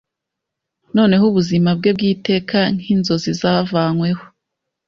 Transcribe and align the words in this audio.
Noneho 0.95 1.23
ubuzima 1.31 1.69
bwe 1.77 1.91
bwiteka 1.97 2.59
Nkinzozi 2.75 3.31
zavanyweho 3.41 4.23